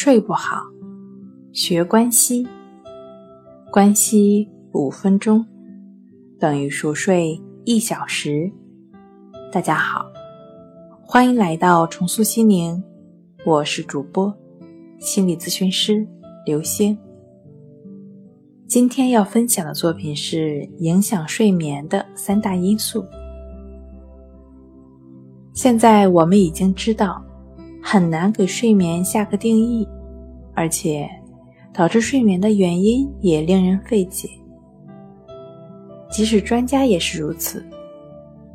[0.00, 0.62] 睡不好，
[1.50, 2.46] 学关西。
[3.72, 5.44] 关西五分钟
[6.38, 8.48] 等于熟睡一小时。
[9.50, 10.06] 大家好，
[11.02, 12.80] 欢迎来到重塑心灵，
[13.44, 14.32] 我是主播
[15.00, 16.06] 心理咨询师
[16.46, 16.96] 刘星。
[18.68, 23.04] 今天要分享的作品是影响睡眠的三大因素。
[25.52, 27.20] 现在我们已经知道。
[27.82, 29.88] 很难给睡眠下个定义，
[30.54, 31.08] 而且
[31.72, 34.28] 导致睡眠的原因也令人费解。
[36.10, 37.64] 即使专家也是如此。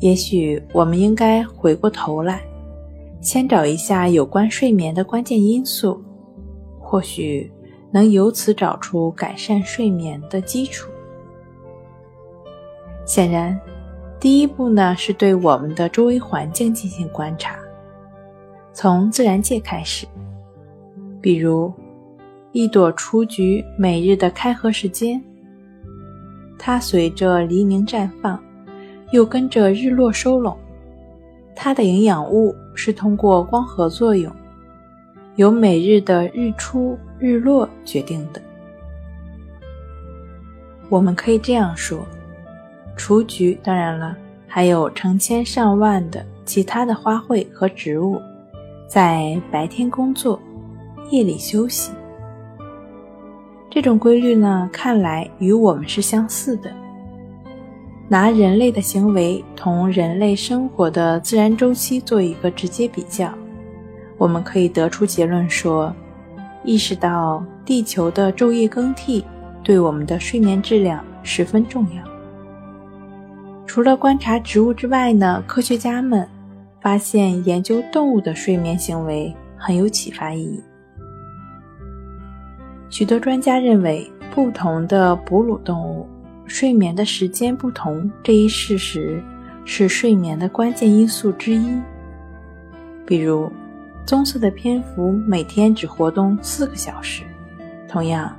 [0.00, 2.40] 也许我们应该回过头来，
[3.20, 6.02] 先找一下有关睡眠的关键因素，
[6.78, 7.50] 或许
[7.90, 10.90] 能由此找出改善睡眠的基础。
[13.06, 13.58] 显然，
[14.18, 17.56] 第一步呢是对我们的周围环境进行观察。
[18.74, 20.04] 从自然界开始，
[21.20, 21.72] 比如
[22.50, 25.22] 一朵雏菊每日的开合时间，
[26.58, 28.42] 它随着黎明绽放，
[29.12, 30.56] 又跟着日落收拢。
[31.54, 34.30] 它的营养物是通过光合作用，
[35.36, 38.42] 由每日的日出日落决定的。
[40.88, 42.04] 我们可以这样说：
[42.96, 44.16] 雏菊，当然了，
[44.48, 48.20] 还有成千上万的其他的花卉和植物。
[48.94, 50.40] 在白天工作，
[51.10, 51.90] 夜里休息。
[53.68, 56.70] 这种规律呢，看来与我们是相似的。
[58.06, 63.28] 拿人类的行为同人类生活的自然周期做一个直接比较，
[64.16, 65.92] 我们可以得出结论说：
[66.62, 69.24] 意识到地球的昼夜更替
[69.64, 72.04] 对我们的睡眠质量十分重要。
[73.66, 76.28] 除了观察植物之外呢，科学家们。
[76.84, 80.62] 发现研究动物的睡眠行为很有启发意义。
[82.90, 86.06] 许多专家认为，不同的哺乳动物
[86.44, 89.18] 睡眠的时间不同这一事实
[89.64, 91.80] 是睡眠的关键因素之一。
[93.06, 93.50] 比如，
[94.04, 97.22] 棕色的蝙蝠每天只活动四个小时，
[97.88, 98.36] 同样，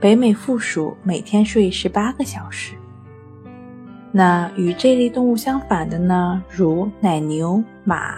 [0.00, 2.74] 北美负鼠每天睡十八个小时。
[4.10, 6.42] 那与这类动物相反的呢？
[6.48, 8.16] 如奶牛、马，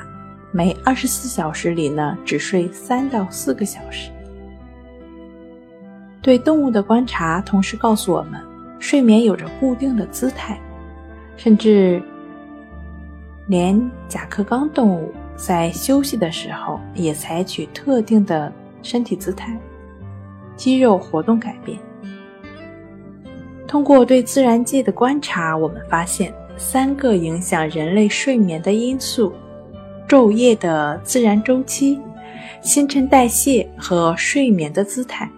[0.53, 4.11] 每二十四小时里呢，只睡三到四个小时。
[6.23, 8.41] 对动物的观察，同时告诉我们，
[8.79, 10.59] 睡眠有着固定的姿态，
[11.37, 12.03] 甚至
[13.47, 19.57] 连甲壳纲动物在休息的时候也采取特定的身体姿态，
[20.57, 21.79] 肌肉活动改变。
[23.69, 29.33] 通过对自然界的观察，我们发现三个影响人类睡眠的因素：
[30.09, 32.01] 昼夜的自然周期、
[32.61, 35.31] 新陈代谢和睡眠的姿态。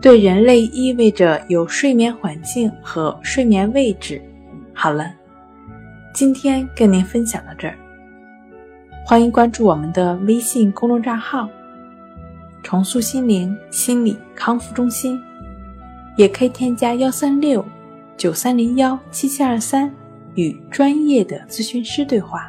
[0.00, 4.20] 对人类意味着有睡眠环境和睡眠位置。
[4.74, 5.10] 好了，
[6.12, 7.74] 今天跟您分享到这儿，
[9.04, 11.48] 欢迎关注我们的微信公众账号
[12.62, 15.18] “重塑心灵心理康复中心”。
[16.16, 17.64] 也可以添加幺三六
[18.16, 19.92] 九三零幺七七二三，
[20.34, 22.48] 与专业的咨询师对话，